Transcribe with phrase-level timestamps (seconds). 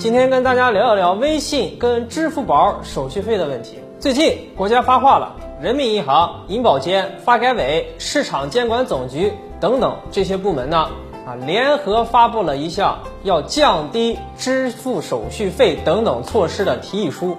[0.00, 3.78] 今天跟大家聊一聊微信跟支付宝手续费的问题。
[3.98, 9.30] 最近国家发话了，人民银行、银保监、发改委、市场监管总局
[9.60, 10.88] 等等这些部门呢，
[11.26, 17.36] 啊，联合发布了一项要降低支付手续费等等措施的提议书，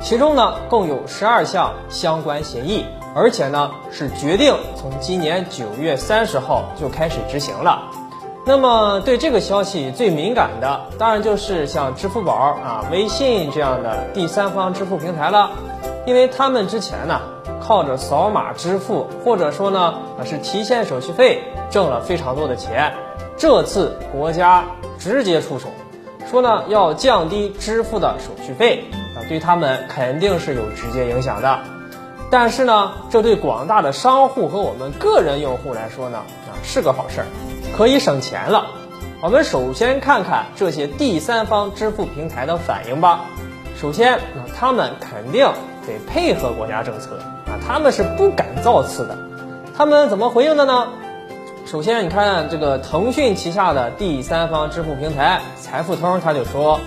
[0.00, 2.84] 其中呢共有十二项相关协议，
[3.16, 7.82] 而且呢是决定从今年九月三十号就开始执行了。
[8.48, 15.50] 那么对这个消息最敏感的，当然就是像支付宝啊、微信这样的第三方支付平台了，
[16.06, 17.20] 因为他们之前呢
[17.60, 22.94] 靠着扫码支付，或者说呢啊是提现手续费挣了非常多的钱，
[23.36, 24.64] 这次国家
[24.96, 25.66] 直接出手，
[26.30, 28.84] 说呢要降低支付的手续费
[29.16, 31.58] 啊，对他们肯定是有直接影响的。
[32.30, 37.26] 但是呢，这对广大的商户和我们个人用户来说呢啊是个好事儿。
[37.76, 38.68] 可以省钱了。
[39.20, 43.26] 我们首先看看这些第三方支付平台的反应吧。
[43.78, 44.18] 首先，
[44.58, 45.46] 他们肯定
[45.86, 49.18] 得配合国家政策啊，他们是不敢造次的。
[49.76, 50.88] 他们怎么回应的呢？
[51.66, 56.80] 首先，你看这个腾讯旗下的第三方支付平台财付通，他就说，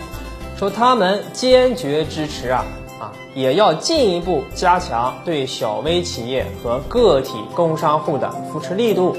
[0.57, 2.65] 说他们坚决支持啊
[2.99, 9.15] 啊，也要进一步加强对小微企业和个体工商户的扶持力度。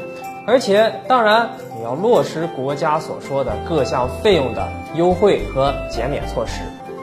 [0.50, 1.48] 而且，当然
[1.78, 6.60] 也要落实国家所说的各项费用的优惠和减免措施，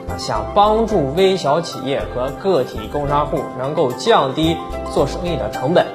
[0.09, 4.57] 啊，想帮助微小企业和个体工商户能够降低
[4.91, 5.87] 做生意的成本。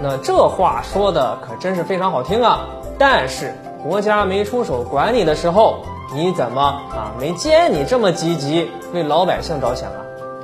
[0.00, 2.60] 那这话说的可真是非常好听啊！
[2.96, 5.78] 但是国家没出手管你的时候，
[6.14, 9.98] 你怎么啊没见你这么积极为老百姓着想啊？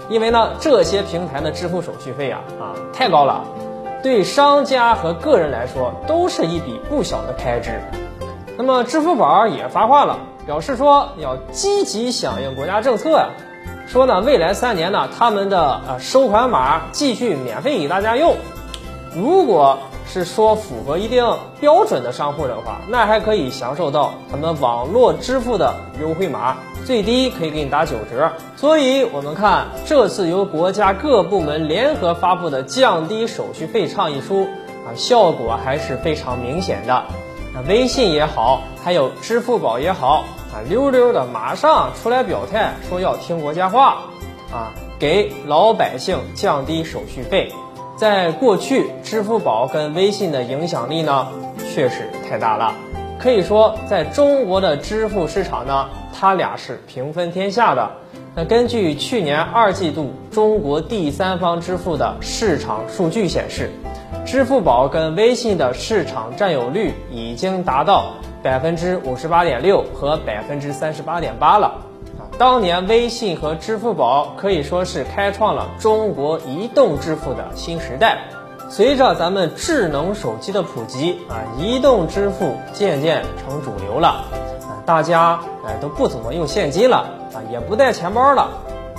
[0.08, 3.44] 因为呢，这些平台的支付手续费啊啊太高了。
[4.02, 7.80] 对商家和个人来说都是一笔不小的开支。
[8.56, 13.28] 那么支付宝也发话了，表示说要积极响应国家政策呀，
[13.86, 18.36] 说呢未来三年呢他们的呃收款码继续免费给大家用。
[19.14, 28.30] 如果是说符合一定标准的商户的话，那还可以享受到咱们网络支付的优惠码，最低可以给你打九折。
[28.56, 34.48] 所以，我们看这次由国家各部门联合发布的降低手续费倡议书
[34.86, 37.04] 啊，效果还是非常明显的。
[37.54, 44.02] 那微信也好，还有支付宝也好啊，溜溜的马上出来表态，说要听国家话
[44.52, 47.52] 啊，给老百姓降低手续费。
[47.96, 51.26] 在过去，支付宝跟微信的影响力呢，
[51.74, 52.72] 确实太大了。
[53.20, 57.90] 可以说，在中国的支付市场呢，它俩是平分天下的。
[58.34, 63.70] 那根据去年二季度中国第三方支付的市场数据显示，
[64.24, 71.82] 支付宝跟微信的市场占有率已经达到百分之五十八点六和百分之三十八点八了。
[72.38, 78.16] 当年微信和支付宝可以说是开创了中国移动支付的新时代。
[78.70, 84.08] 随着咱们智能手机的普及啊，移动支付渐渐成主流了
[84.62, 86.98] 啊，大家哎都不怎么用现金了
[87.34, 88.48] 啊，也不带钱包了，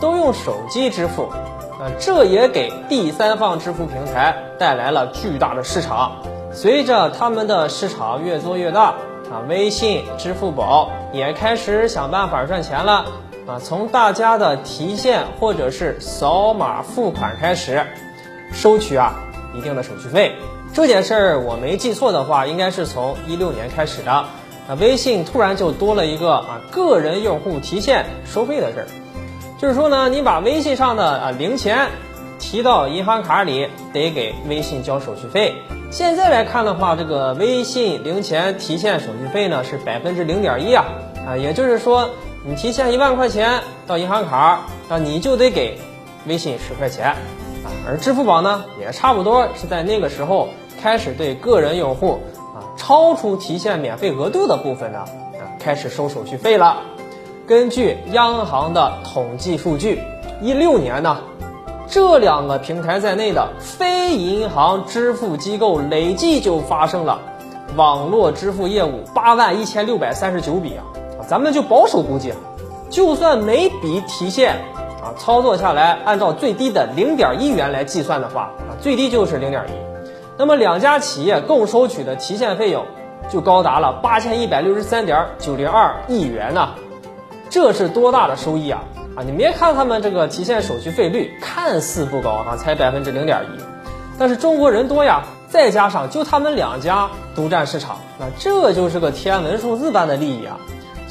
[0.01, 6.17] 都用手机支付啊，这也给第三方支付平台带来了巨大的市场。
[6.51, 8.87] 随着他们的市场越做越大
[9.31, 13.05] 啊，微信、支付宝也开始想办法赚钱了。
[13.47, 17.85] 啊，从大家的提现或者是扫码付款开始，
[18.51, 19.15] 收取啊
[19.53, 20.35] 一定的手续费。
[20.73, 24.11] 这件事儿我没记错的话，应该是从一六年开始的。
[24.11, 28.87] 啊，微信突然就多了一个啊个人用户提现收费的事儿，
[29.59, 31.87] 就是说呢，你把微信上的啊零钱
[32.39, 35.55] 提到银行卡里，得给微信交手续费。
[35.89, 40.85] 现在来看的话，这个微信零钱提现手续费呢是百分之零点一啊
[41.27, 42.09] 啊，也就是说。
[42.43, 45.77] 你提现一万块钱到银行卡，那你就得给
[46.25, 47.15] 微信十块钱。
[47.87, 50.49] 而支付宝呢，也差不多是在那个时候
[50.81, 52.19] 开始对个人用户
[52.55, 56.77] 啊超出提现免费额度的部分呢啊开始收手续费了。
[57.47, 60.01] 根据央行的统计数据，
[60.41, 61.17] 一六年呢，
[61.87, 67.19] 这两个平台在内的非银行支付机构累计就发生了
[67.75, 70.83] 网络支付业务八万一千六百三十九笔啊。
[71.27, 72.33] 咱们就保守估计，
[72.89, 74.55] 就算每笔提现
[75.01, 79.71] 啊操作下来，按照最低的零点一元来计算的话啊，最低就是零点一，
[80.37, 82.85] 那么两家企业共收取的提现费用
[83.29, 86.75] 就高达了八千一百六十三点九零二亿元呢，
[87.49, 88.83] 这是多大的收益啊
[89.15, 89.23] 啊！
[89.23, 93.61] 你别看他们这个提现手续费率看似不高啊，才百分之零点一，
[94.19, 100.57] 但是中国人多呀，再加上就他们两家独占市场，那这就是个天文数字般的利益啊！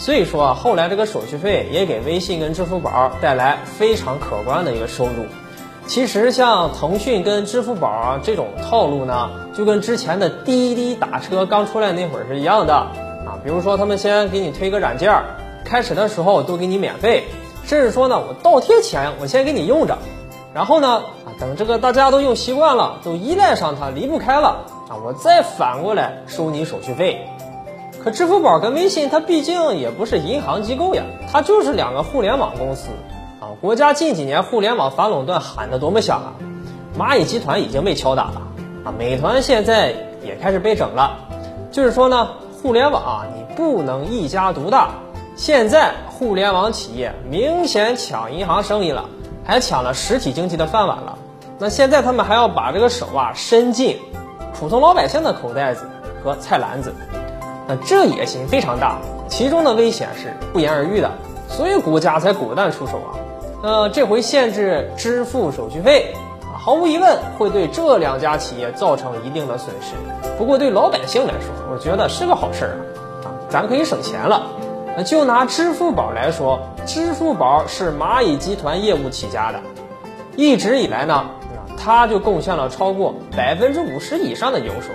[0.01, 5.27] 所以说啊，后来这个手续费也给微信跟支付宝带来非常可观的一个收入。
[5.87, 13.37] 其实像腾讯跟支付宝啊这种套路呢，就跟之前的滴滴打车刚出来那会儿是一样的啊。
[13.45, 15.25] 比如说他们先给你推个软件儿，
[15.67, 17.25] 开始的时候都给你免费，
[17.67, 19.99] 甚至说呢我倒贴钱我先给你用着，
[20.55, 27.29] 然后呢啊等这个大家都用习惯了，都依赖上它离不开了啊，我再反过来收你手续费。
[28.03, 32.89] 可支付宝跟微信，它毕竟也不是银行机构呀，它就是两个互联网公司
[33.41, 33.53] 啊。
[33.61, 36.33] 国家近几年互联网反垄断喊得多么响啊！
[36.99, 38.41] 蚂蚁集团已经被敲打了
[38.87, 39.95] 啊，美团现在
[40.25, 41.19] 也开始被整了。
[41.71, 42.31] 就是说呢，
[42.63, 44.93] 互联网啊，你不能一家独大。
[45.37, 49.05] 现在互联网企业明显抢银行生意了，
[49.45, 51.19] 还抢了实体经济的饭碗了。
[51.59, 53.99] 那现在他们还要把这个手啊伸进
[54.59, 55.87] 普通老百姓的口袋子
[56.25, 56.95] 和菜篮子。
[57.71, 61.09] 那这野心非常大，其中的危险是不言而喻的，
[61.49, 63.15] 所以国家才果断出手啊。
[63.63, 66.13] 那这回限制支付手续费，
[66.53, 69.95] 毫无疑问会对这两家企业造成一定的损失。
[70.37, 72.75] 不过对老百姓来说，我觉得是个好事儿
[73.23, 74.49] 啊，咱可以省钱了。
[74.97, 79.61] 那就拿支付宝来说，支付宝是蚂蚁集团业务起家的，
[80.35, 81.25] 一直以来呢，
[81.79, 84.89] 它就贡献了超过百分之五十以上的营收。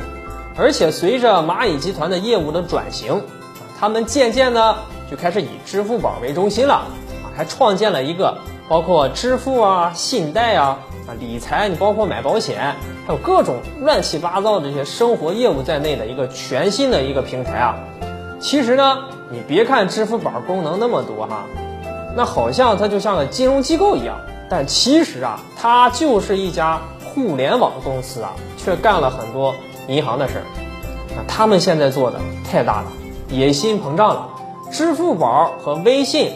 [0.57, 3.21] 而且随着蚂蚁集团的业务的转型，
[3.77, 4.75] 他们渐渐呢
[5.11, 6.85] 就开始以支付宝为中心了，
[7.35, 8.37] 还创建了一个
[8.69, 12.73] 包括支付啊、信贷啊、啊理财，你包括买保险，
[13.05, 17.77] 还有各种乱七八糟的这些生活业务在内的一个全新的一个平台啊。
[18.39, 18.97] 其实呢，
[19.29, 21.45] 你别看支付宝功能那么多哈，
[22.15, 24.15] 那好像它就像个金融机构一样，
[24.49, 29.53] 但其实啊，它就是一家互联网公司啊，却干了很多。
[29.87, 30.43] 银行的事儿，
[31.15, 32.87] 那他们现在做的太大了，
[33.29, 34.29] 野心膨胀了。
[34.71, 36.33] 支付宝和微信，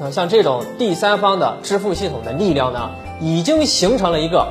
[0.00, 2.90] 那像这种第三方的支付系统的力量呢，
[3.20, 4.48] 已经形成了一个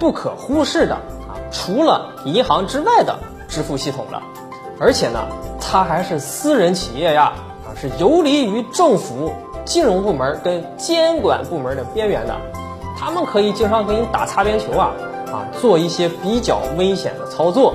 [0.00, 4.22] 不可忽视的啊，除了银行之外的支付系统了。
[4.80, 5.26] 而且呢，
[5.60, 7.34] 它还是私人企业呀，
[7.64, 9.32] 啊，是游离于政府、
[9.64, 12.34] 金融部门跟监管部门的边缘的，
[12.98, 14.92] 他们可以经常给你打擦边球啊。
[15.36, 17.74] 啊，做一些比较危险的操作，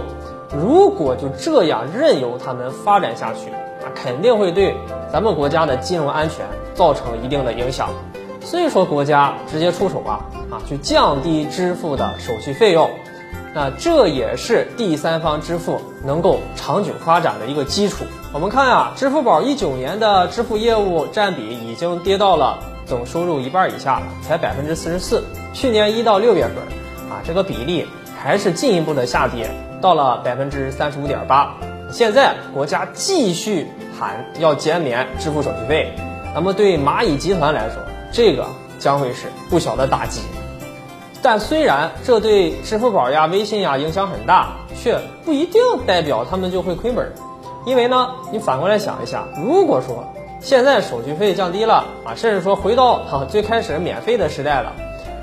[0.51, 3.51] 如果就这样任由他们发展下去，
[3.83, 4.75] 那肯定会对
[5.13, 7.89] 咱们国家的金融安全造成一定的影响。
[8.43, 12.89] 所以说，国家直接出手啊，啊，去降低支付的手续费用，
[13.53, 18.03] 那这也是第三方支付能够长久发展的一个基础。
[18.33, 25.23] 我们看啊，支付宝一九年的支付业务占比已经跌到了总收入一半以下，才百分之四十四。
[25.53, 26.80] 去年一到六月份。
[27.11, 27.85] 啊，这个比例
[28.17, 31.53] 还是进一步的下跌，到了百分之三十五点八。
[31.91, 33.67] 现在国家继续
[33.99, 35.93] 喊要减免支付手续费，
[36.33, 38.45] 那么对蚂蚁集团来说，这个
[38.79, 40.21] 将会是不小的打击。
[41.21, 47.11] 但虽然这对支付宝呀、微信呀影响很大，却不一定代表他们就会亏本。
[47.65, 50.05] 因为呢，你反过来想一下，如果说
[50.39, 54.71] 现在手续费降低了啊，甚至说回到哈最开始免费的时代了，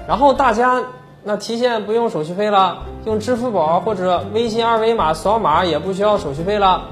[0.06, 0.82] 然后大家。
[1.24, 6.88] 那提现不用手续费了，用支付宝或者微信二维码扫码也不需要手续费了。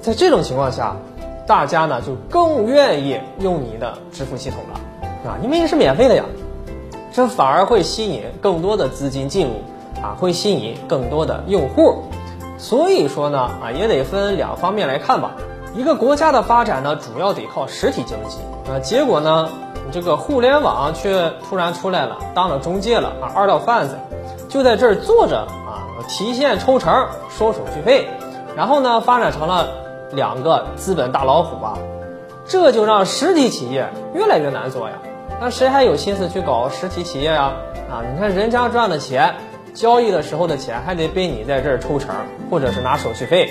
[0.00, 0.96] 在这种情况下，
[1.46, 6.24] 大家呢就更愿意用你的支付系统了，啊，因为是免费的呀，
[7.12, 9.52] 这反而会吸引更多的资金进入，
[10.00, 12.04] 啊，会吸引更多的用户。
[12.56, 15.32] 所以说呢，啊，也得分两方面来看吧。
[15.74, 18.38] 一个国家的发展呢，主要得靠实体经济，
[18.70, 19.50] 啊，结果呢？
[19.92, 23.96] 这个互联网却突然出来了，当了中介了啊，二道贩子
[24.48, 28.08] 就在这儿坐着啊，提现抽成收手续费，
[28.56, 29.68] 然后呢发展成了
[30.12, 31.78] 两个资本大老虎啊，
[32.46, 34.96] 这就让实体企业越来越难做呀。
[35.40, 37.52] 那谁还有心思去搞实体企业呀？
[37.90, 39.34] 啊，你看人家赚的钱，
[39.72, 42.14] 交易的时候的钱还得被你在这儿抽成，
[42.50, 43.50] 或者是拿手续费，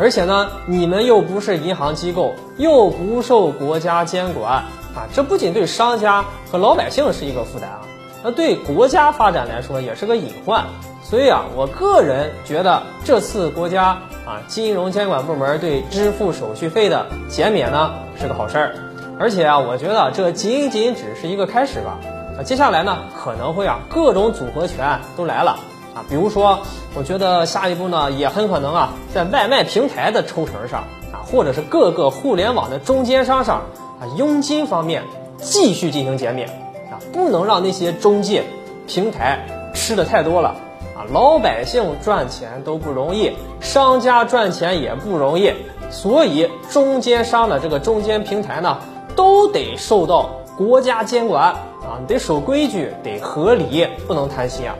[0.00, 4.64] 而且呢，你们又不是银行机构，又不受国家监管。
[4.96, 7.80] 啊，这不仅对商家和老百姓是一个负担啊，
[8.24, 10.64] 那对国家发展来说也是个隐患。
[11.02, 18.74] 所以啊，我个人觉得这次国家啊金融监管部门对支付手续费的减免呢是个好事儿，
[19.20, 21.98] 而且啊，我觉得这仅仅只是一个开始吧。
[22.36, 25.52] 啊，接下来呢可能会啊各种组合拳都来了
[25.94, 26.58] 啊，比如说，
[26.94, 30.80] 我觉得下一步呢也很可能啊在外卖平台的抽成上
[31.12, 33.62] 啊，或者是各个互联网的中间商上。
[34.00, 35.02] 啊，佣金方面
[35.38, 36.48] 继续进行减免
[36.90, 38.44] 啊，不能让那些中介
[38.86, 39.40] 平台
[39.74, 40.54] 吃的太多了
[40.96, 41.04] 啊！
[41.12, 45.52] 老百姓赚钱都不容易，商家赚钱也不容易，
[45.90, 48.78] 所以中间商的这个中间平台呢，
[49.14, 51.44] 都得受到国家监管
[51.82, 54.74] 啊，你得守规矩，得合理，不能贪心啊，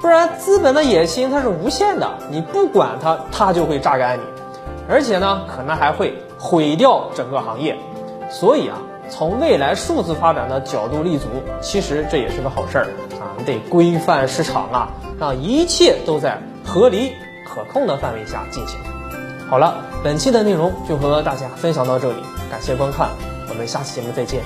[0.00, 4.22] 不然资本的野心它是无限的，你不管它，它就会榨干你，
[4.88, 7.76] 而且呢，可能还会毁掉整个行业。
[8.32, 8.78] 所以啊，
[9.10, 11.28] 从未来数字发展的角度立足，
[11.60, 12.84] 其实这也是个好事儿
[13.20, 14.88] 啊，你得规范市场啊，
[15.20, 17.12] 让一切都在合理
[17.46, 18.78] 可控的范围下进行。
[19.48, 23.10] 好了，本期的内容就和大家分享到这里，感谢观看，
[23.50, 24.42] 我们下期节目再见。